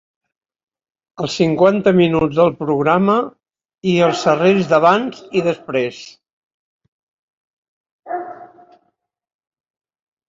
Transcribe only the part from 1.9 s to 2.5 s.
minuts del